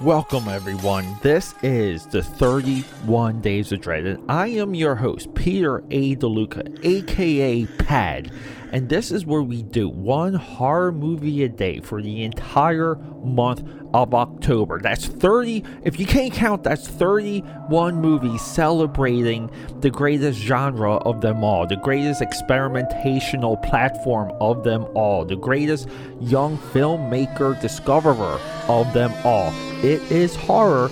[0.00, 1.18] Welcome, everyone.
[1.20, 6.16] This is the 31 Days of Dread, and I am your host, Peter A.
[6.16, 8.32] DeLuca, aka Pad.
[8.72, 12.94] And this is where we do one horror movie a day for the entire
[13.24, 14.80] month of October.
[14.80, 21.42] That's 30, if you can't count, that's 31 movies celebrating the greatest genre of them
[21.42, 25.88] all, the greatest experimentational platform of them all, the greatest
[26.20, 29.52] young filmmaker discoverer of them all.
[29.82, 30.88] It is horror.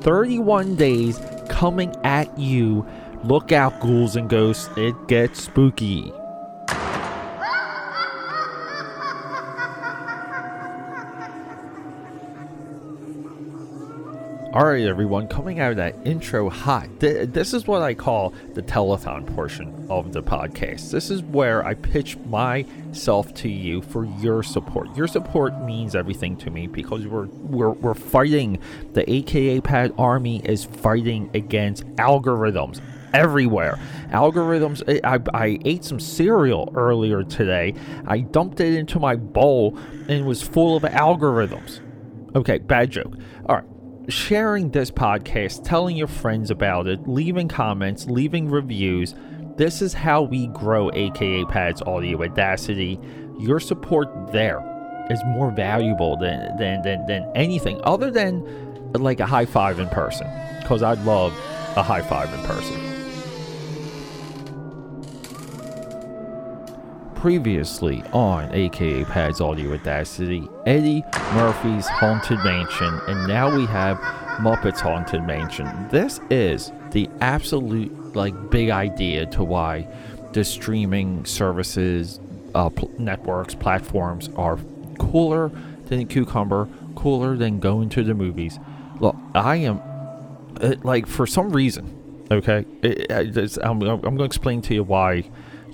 [0.00, 2.86] 31 days coming at you.
[3.22, 4.70] Look out, ghouls and ghosts.
[4.76, 6.10] It gets spooky.
[14.52, 16.88] All right, everyone, coming out of that intro hot.
[16.98, 20.90] Th- this is what I call the telethon portion of the podcast.
[20.90, 24.96] This is where I pitch myself to you for your support.
[24.96, 28.58] Your support means everything to me because we're we're, we're fighting.
[28.92, 32.80] The AKA Pad Army is fighting against algorithms
[33.14, 33.78] everywhere.
[34.08, 34.82] Algorithms.
[35.04, 37.74] I, I ate some cereal earlier today.
[38.04, 41.78] I dumped it into my bowl and it was full of algorithms.
[42.34, 43.14] Okay, bad joke.
[43.48, 43.64] All right
[44.10, 49.14] sharing this podcast, telling your friends about it, leaving comments, leaving reviews.
[49.56, 52.98] This is how we grow AKA Pads Audio Audacity.
[53.38, 54.60] Your support there
[55.10, 58.44] is more valuable than than than, than anything other than
[58.92, 60.26] like a high five in person.
[60.60, 61.32] Because I'd love
[61.76, 62.99] a high five in person.
[67.20, 71.04] Previously on AKA Pads Audio Audacity, Eddie
[71.34, 73.98] Murphy's Haunted Mansion, and now we have
[74.38, 75.68] Muppets Haunted Mansion.
[75.90, 79.86] This is the absolute like big idea to why
[80.32, 82.18] the streaming services,
[82.54, 84.58] uh, pl- networks, platforms are
[84.98, 85.50] cooler
[85.88, 88.58] than Cucumber, cooler than going to the movies.
[88.98, 89.82] Look, I am
[90.62, 92.64] uh, like for some reason, okay.
[92.80, 95.24] It, it, I'm, I'm going to explain to you why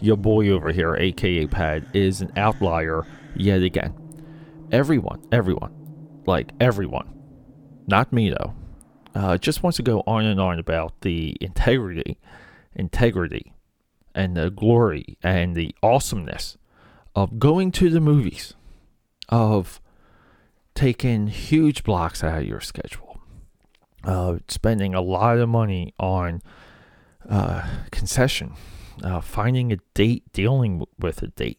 [0.00, 3.94] your boy over here, aka Pad, is an outlier yet again.
[4.72, 5.72] Everyone, everyone,
[6.26, 7.12] like everyone,
[7.86, 8.54] not me though,
[9.14, 12.18] uh, just wants to go on and on about the integrity,
[12.74, 13.52] integrity,
[14.14, 16.56] and the glory and the awesomeness
[17.14, 18.54] of going to the movies,
[19.28, 19.80] of
[20.74, 23.20] taking huge blocks out of your schedule,
[24.04, 26.42] uh, spending a lot of money on
[27.28, 28.52] uh, concession
[29.02, 31.58] uh, finding a date, dealing with a date.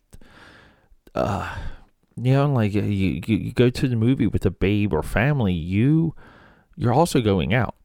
[1.13, 1.55] Uh,
[2.15, 5.03] you know, like uh, you, you, you go to the movie with a babe or
[5.03, 6.15] family, you
[6.75, 7.75] you're also going out.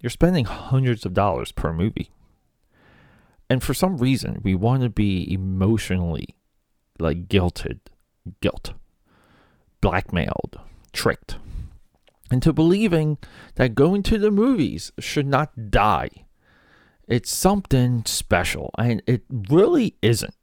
[0.00, 2.10] You're spending hundreds of dollars per movie.
[3.48, 6.34] And for some reason, we want to be emotionally
[6.98, 7.78] like guilted,
[8.40, 8.72] guilt,
[9.80, 10.58] blackmailed,
[10.92, 11.36] tricked
[12.30, 13.18] into believing
[13.54, 16.25] that going to the movies should not die
[17.08, 20.34] it's something special, and it really isn't.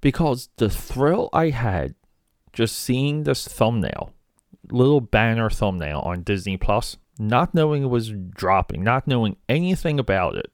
[0.00, 1.94] Because the thrill I had
[2.52, 4.12] just seeing this thumbnail,
[4.70, 10.36] little banner thumbnail on Disney Plus, not knowing it was dropping, not knowing anything about
[10.36, 10.52] it,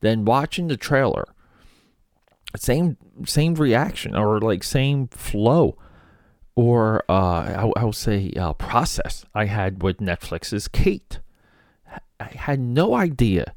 [0.00, 1.24] then watching the trailer,
[2.56, 5.76] same same reaction or like same flow
[6.56, 11.20] or uh, I, will say uh, process I had with Netflix's Kate.
[12.18, 13.54] I had no idea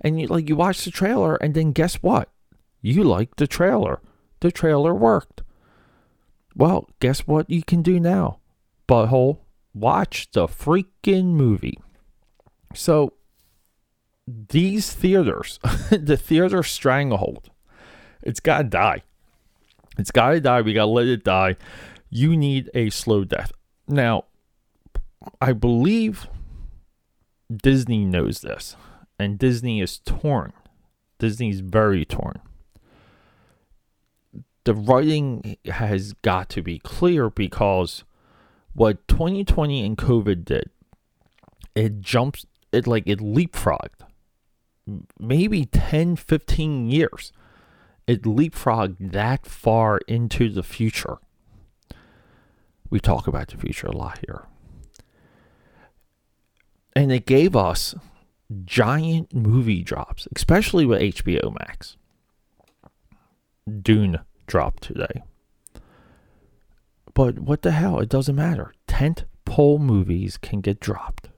[0.00, 2.28] and you like you watch the trailer and then guess what?
[2.82, 4.00] You like the trailer.
[4.40, 5.42] The trailer worked.
[6.54, 8.40] Well, guess what you can do now?
[8.88, 9.38] Butthole,
[9.74, 11.78] watch the freaking movie.
[12.74, 13.14] So
[14.26, 15.58] these theaters,
[15.90, 17.50] the theater stranglehold,
[18.22, 19.02] it's gotta die.
[19.98, 20.62] It's gotta die.
[20.62, 21.56] We gotta let it die.
[22.10, 23.52] You need a slow death.
[23.88, 24.24] Now,
[25.40, 26.28] I believe
[27.54, 28.76] Disney knows this
[29.18, 30.52] and Disney is torn.
[31.18, 32.40] Disney's very torn.
[34.64, 38.04] The writing has got to be clear because
[38.72, 40.70] what 2020 and COVID did,
[41.74, 44.06] it jumps, it like it leapfrogged
[45.18, 47.32] maybe 10, 15 years.
[48.06, 51.18] It leapfrogged that far into the future.
[52.88, 54.46] We talk about the future a lot here.
[56.94, 57.94] And it gave us
[58.64, 61.96] giant movie drops, especially with HBO Max.
[63.82, 65.22] Dune dropped today.
[67.14, 67.98] But what the hell?
[67.98, 68.74] It doesn't matter.
[68.86, 71.30] Tent pole movies can get dropped.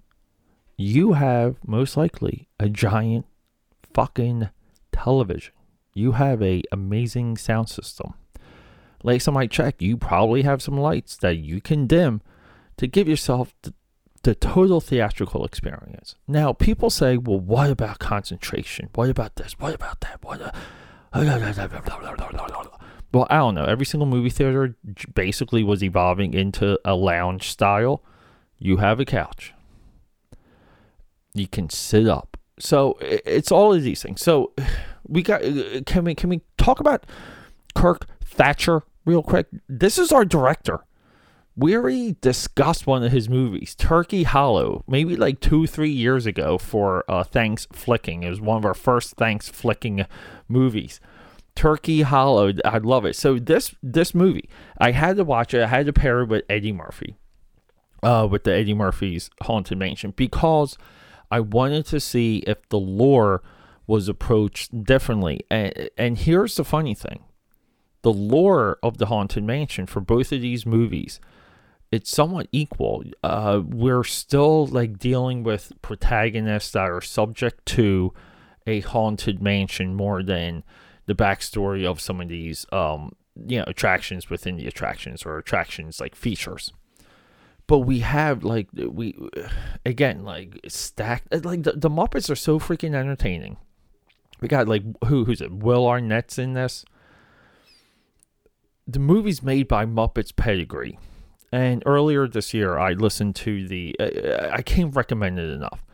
[0.76, 3.26] You have most likely a giant
[3.94, 4.50] fucking
[4.92, 5.54] television.
[5.94, 8.14] You have a amazing sound system.
[9.02, 12.20] Like some might check, you probably have some lights that you can dim
[12.76, 13.72] to give yourself the
[14.22, 16.14] the total theatrical experience.
[16.26, 18.90] Now, people say, well, what about concentration?
[18.94, 19.54] What about this?
[19.58, 20.22] What about that?
[20.22, 20.54] What?
[23.12, 23.64] Well, I don't know.
[23.64, 24.76] Every single movie theater
[25.14, 28.04] basically was evolving into a lounge style.
[28.58, 29.54] You have a couch.
[31.32, 32.36] You can sit up.
[32.58, 34.20] So it's all of these things.
[34.20, 34.52] So
[35.08, 35.42] we got.
[35.42, 37.06] Uh, can we can we talk about
[37.74, 39.46] Kirk Thatcher real quick?
[39.68, 40.80] This is our director
[41.58, 46.56] we already discussed one of his movies, Turkey Hollow, maybe like two, three years ago
[46.56, 48.22] for uh, Thanks Flicking.
[48.22, 50.06] It was one of our first Thanks Flicking
[50.46, 51.00] movies.
[51.56, 53.16] Turkey Hollow, I love it.
[53.16, 55.62] So this this movie, I had to watch it.
[55.62, 57.16] I had to pair it with Eddie Murphy,
[58.04, 60.78] uh, with the Eddie Murphy's Haunted Mansion because
[61.28, 63.42] I wanted to see if the lore
[63.88, 65.40] was approached differently.
[65.50, 67.24] And and here's the funny thing:
[68.02, 71.18] the lore of the Haunted Mansion for both of these movies
[71.90, 73.02] it's somewhat equal.
[73.22, 78.12] Uh, we're still like dealing with protagonists that are subject to
[78.66, 80.62] a haunted mansion more than
[81.06, 83.12] the backstory of some of these um,
[83.46, 86.72] you know attractions within the attractions or attractions like features.
[87.66, 89.16] But we have like we
[89.86, 93.56] again like stacked like the, the Muppets are so freaking entertaining.
[94.40, 95.52] We got like who who's it?
[95.52, 96.84] Will Arnett's in this.
[98.86, 100.98] The movie's made by Muppets Pedigree
[101.52, 105.84] and earlier this year, I listened to the, uh, I can't recommend it enough,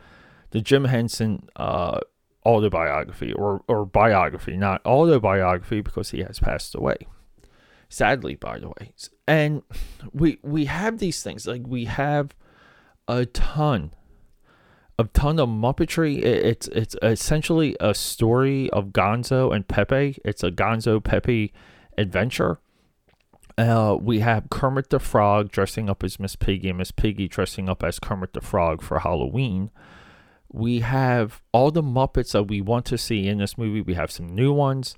[0.51, 1.99] the Jim Henson uh,
[2.45, 6.97] autobiography or, or biography, not autobiography because he has passed away.
[7.89, 8.93] Sadly, by the way.
[9.27, 9.61] And
[10.11, 12.35] we we have these things like we have
[13.07, 13.91] a ton
[14.97, 16.23] a ton of Muppetry.
[16.23, 20.17] It's it's essentially a story of Gonzo and Pepe.
[20.23, 21.53] It's a Gonzo Pepe
[21.97, 22.59] adventure.
[23.57, 27.69] Uh, we have Kermit the Frog dressing up as Miss Piggy and Miss Piggy dressing
[27.69, 29.71] up as Kermit the Frog for Halloween.
[30.51, 33.81] We have all the Muppets that we want to see in this movie.
[33.81, 34.95] We have some new ones.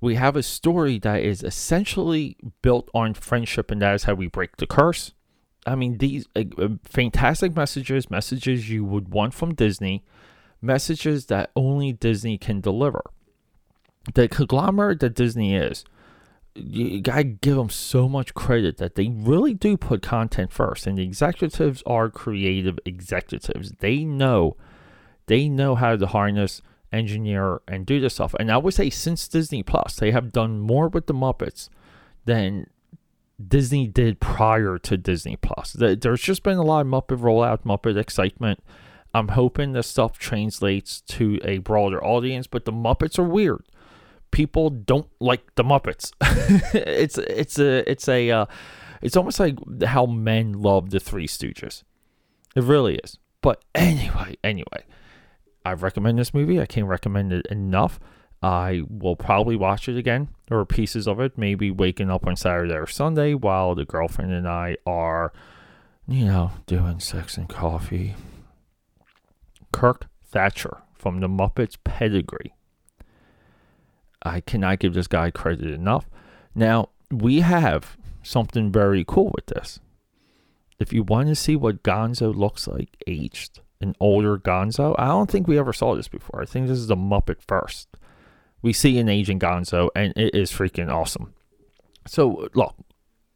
[0.00, 4.28] We have a story that is essentially built on friendship, and that is how we
[4.28, 5.12] break the curse.
[5.66, 10.04] I mean, these uh, uh fantastic messages, messages you would want from Disney,
[10.62, 13.02] messages that only Disney can deliver.
[14.14, 15.84] The conglomerate that Disney is
[16.58, 20.98] you gotta give them so much credit that they really do put content first and
[20.98, 23.72] the executives are creative executives.
[23.80, 24.56] They know
[25.26, 26.62] they know how to harness
[26.92, 28.34] engineer and do this stuff.
[28.38, 31.68] And i would say since disney plus they have done more with the muppets
[32.24, 32.66] than
[33.46, 35.72] disney did prior to disney plus.
[35.72, 38.62] There's just been a lot of muppet rollout muppet excitement.
[39.14, 43.64] I'm hoping this stuff translates to a broader audience but the muppets are weird
[44.30, 46.12] people don't like the Muppets.
[46.74, 48.46] it's it's a it's a uh,
[49.02, 51.82] it's almost like how men love the Three Stooges.
[52.56, 53.18] It really is.
[53.40, 54.84] But anyway, anyway,
[55.64, 56.60] I recommend this movie.
[56.60, 58.00] I can't recommend it enough.
[58.42, 62.74] I will probably watch it again or pieces of it, maybe waking up on Saturday
[62.74, 65.32] or Sunday while the girlfriend and I are,
[66.06, 68.14] you know, doing sex and coffee.
[69.72, 72.54] Kirk Thatcher from the Muppets Pedigree
[74.22, 76.06] I cannot give this guy credit enough.
[76.54, 79.80] Now, we have something very cool with this.
[80.78, 85.30] If you want to see what Gonzo looks like aged, an older Gonzo, I don't
[85.30, 86.42] think we ever saw this before.
[86.42, 87.88] I think this is a Muppet first.
[88.62, 91.34] We see an aging Gonzo, and it is freaking awesome.
[92.06, 92.74] So, look,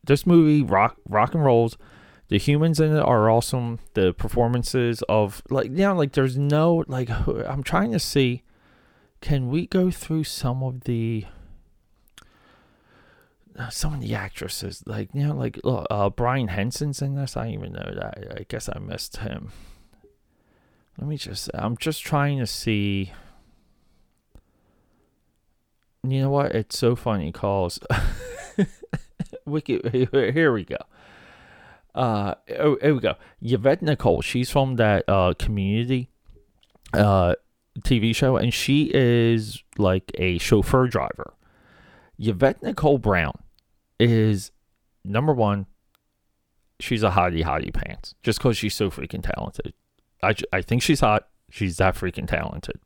[0.04, 1.76] this movie rock rock and rolls.
[2.28, 3.78] The humans in it are awesome.
[3.94, 8.42] The performances of like you know, like there's no like I'm trying to see
[9.22, 11.24] can we go through some of the
[13.56, 14.82] uh, some of the actresses?
[14.84, 17.36] Like you know like uh, brian henson's in this?
[17.36, 18.36] I didn't even know that.
[18.38, 19.52] I guess i missed him.
[20.98, 23.12] Let me just i'm just trying to see.
[26.02, 26.52] You know what?
[26.52, 27.78] It's so funny calls
[29.46, 29.80] wiki
[30.12, 30.78] here we go.
[31.94, 33.14] Uh oh, here we go.
[33.40, 36.10] Yvette nicole she's from that uh community.
[36.92, 37.36] Uh
[37.80, 41.34] TV show, and she is like a chauffeur driver.
[42.18, 43.34] Yvette Nicole Brown
[43.98, 44.50] is
[45.04, 45.66] number one.
[46.80, 49.72] She's a hottie hottie pants just because she's so freaking talented.
[50.22, 51.28] I, I think she's hot.
[51.50, 52.78] She's that freaking talented.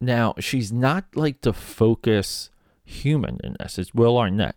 [0.00, 2.50] Now, she's not like the focus
[2.84, 3.78] human in this.
[3.78, 4.56] It's Will Arnett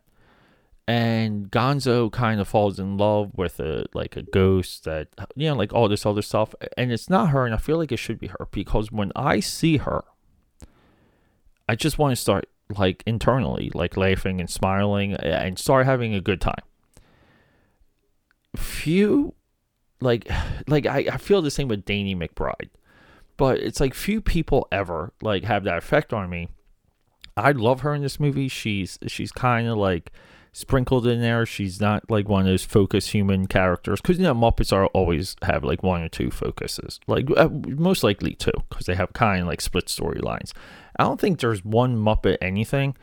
[0.92, 5.56] and Gonzo kind of falls in love with a like a ghost that you know
[5.56, 8.20] like all this other stuff and it's not her and I feel like it should
[8.20, 10.04] be her because when I see her
[11.70, 16.20] I just want to start like internally like laughing and smiling and start having a
[16.20, 16.64] good time
[18.58, 19.34] few
[20.02, 20.30] like
[20.68, 22.70] like I, I feel the same with Danny McBride.
[23.38, 26.50] But it's like few people ever like have that effect on me.
[27.38, 28.50] I love her in this movie.
[28.50, 30.12] She's she's kind of like
[30.54, 31.46] sprinkled in there.
[31.46, 35.36] She's not like one of those focus human characters because you know Muppets are always
[35.44, 39.42] have like one or two focuses, like uh, most likely two because they have kind
[39.42, 40.52] of like split storylines.
[40.98, 42.96] I don't think there's one Muppet anything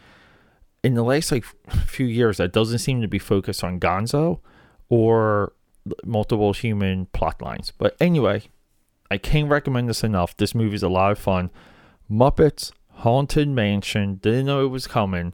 [0.82, 1.44] in the last like
[1.86, 4.40] few years that doesn't seem to be focused on Gonzo
[4.88, 5.52] or
[6.04, 7.72] multiple human plot lines.
[7.76, 8.42] But anyway,
[9.10, 10.36] I can't recommend this enough.
[10.36, 11.50] This movie is a lot of fun.
[12.10, 14.16] Muppets Haunted Mansion.
[14.16, 15.32] Didn't know it was coming.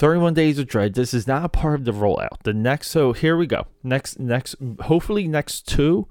[0.00, 0.94] 31 Days of Dread.
[0.94, 2.42] This is not a part of the rollout.
[2.44, 3.66] The next, so here we go.
[3.82, 6.08] Next, next, hopefully next two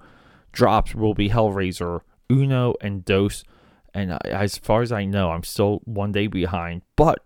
[0.52, 3.44] drops will be Hellraiser, Uno, and Dos.
[3.92, 6.84] And as far as I know, I'm still one day behind.
[6.96, 7.26] But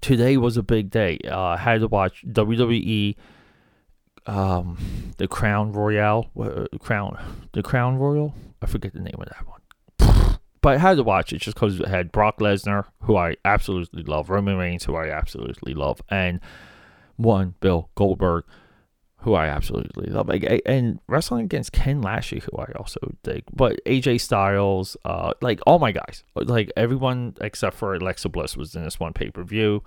[0.00, 1.20] today was a big day.
[1.24, 3.14] Uh, I had to watch WWE,
[4.26, 4.78] um,
[5.18, 7.16] the Crown Royale, uh, Crown,
[7.52, 8.34] the Crown Royal.
[8.60, 9.57] I forget the name of that one.
[10.60, 14.02] But I had to watch it just because it had Brock Lesnar, who I absolutely
[14.02, 16.40] love, Roman Reigns, who I absolutely love, and
[17.16, 18.44] one Bill Goldberg,
[19.18, 23.44] who I absolutely love, like, and wrestling against Ken Lashley, who I also dig.
[23.52, 28.74] But AJ Styles, uh, like all my guys, like everyone except for Alexa Bliss was
[28.74, 29.82] in this one pay per view.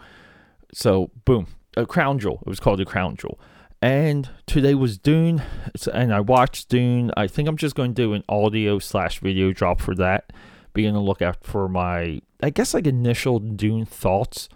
[0.74, 2.40] So boom, a crown jewel.
[2.46, 3.40] It was called the crown jewel.
[3.82, 5.42] And today was Dune,
[5.92, 7.12] and I watched Dune.
[7.18, 10.32] I think I'm just going to do an audio slash video drop for that.
[10.74, 14.50] Be on the lookout for my, I guess, like initial Dune thoughts.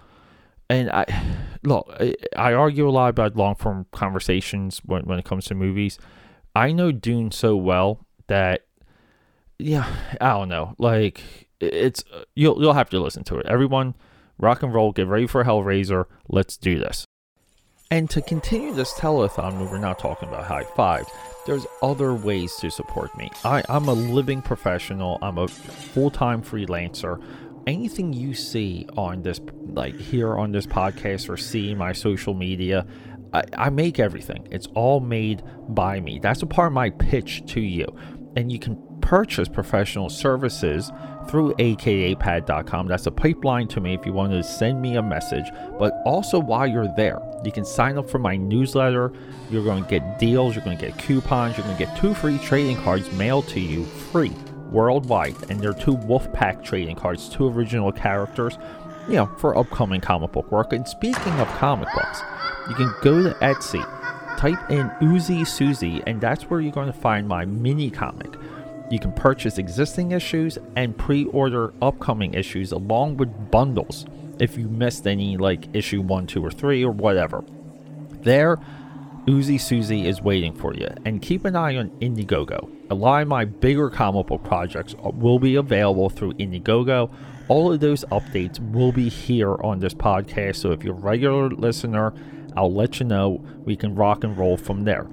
[0.70, 1.06] And I,
[1.64, 1.96] look,
[2.36, 6.00] I, argue a lot about long form conversations when, when it comes to movies.
[6.56, 8.62] I know Dune so well that,
[9.60, 9.88] yeah,
[10.22, 10.76] I don't know.
[10.78, 11.22] Like,
[11.60, 13.46] it's, uh, you'll, you'll have to listen to it.
[13.46, 13.96] Everyone,
[14.38, 16.06] rock and roll, get ready for Hellraiser.
[16.30, 17.06] Let's do this.
[17.92, 21.10] And to continue this telethon we're not talking about high fives,
[21.46, 23.30] there's other ways to support me.
[23.44, 27.24] I, I'm a living professional, I'm a full time freelancer.
[27.68, 29.40] Anything you see on this,
[29.74, 32.86] like here on this podcast or see my social media,
[33.34, 34.48] I, I make everything.
[34.52, 36.20] It's all made by me.
[36.20, 37.88] That's a part of my pitch to you.
[38.36, 40.92] And you can purchase professional services
[41.28, 42.88] through akapad.com.
[42.88, 45.46] That's a pipeline to me if you want to send me a message.
[45.78, 49.14] But also, while you're there, you can sign up for my newsletter.
[49.50, 52.14] You're going to get deals, you're going to get coupons, you're going to get two
[52.14, 54.34] free trading cards mailed to you free
[54.72, 55.36] worldwide.
[55.50, 58.58] And they're two Wolfpack trading cards, two original characters,
[59.08, 60.74] you know, for upcoming comic book work.
[60.74, 62.22] And speaking of comic books,
[62.70, 63.84] you can go to Etsy,
[64.38, 68.34] type in Uzi Susie, and that's where you're going to find my mini comic.
[68.90, 74.06] You can purchase existing issues and pre order upcoming issues along with bundles
[74.40, 77.44] if you missed any, like issue 1, 2, or 3, or whatever.
[78.22, 78.58] There,
[79.26, 80.88] Uzi Susie is waiting for you.
[81.04, 82.70] And keep an eye on Indiegogo.
[82.92, 87.12] A lot of my bigger comic book projects will be available through Indiegogo.
[87.48, 90.58] All of those updates will be here on this podcast.
[90.58, 92.14] So if you're a regular listener,
[92.56, 93.44] I'll let you know.
[93.64, 95.08] We can rock and roll from there.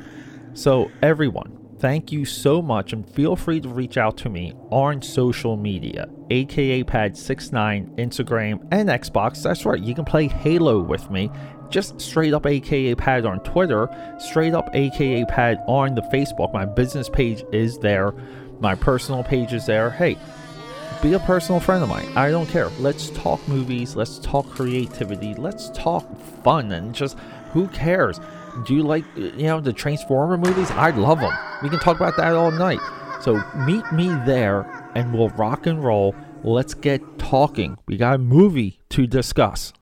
[0.54, 5.02] So, everyone, Thank you so much and feel free to reach out to me on
[5.02, 9.42] social media, aka Pad69, Instagram, and Xbox.
[9.42, 11.28] That's right, you can play Halo with me.
[11.70, 13.88] Just straight up aka Pad on Twitter,
[14.20, 16.52] straight up aka Pad on the Facebook.
[16.52, 18.12] My business page is there,
[18.60, 19.90] my personal page is there.
[19.90, 20.16] Hey,
[21.02, 22.08] be a personal friend of mine.
[22.16, 22.68] I don't care.
[22.78, 26.06] Let's talk movies, let's talk creativity, let's talk
[26.44, 27.18] fun, and just
[27.52, 28.20] who cares?
[28.64, 30.70] Do you like, you know, the Transformer movies?
[30.70, 31.32] I love them.
[31.62, 32.80] We can talk about that all night.
[33.20, 34.62] So meet me there
[34.94, 36.14] and we'll rock and roll.
[36.44, 37.78] Let's get talking.
[37.86, 39.72] We got a movie to discuss.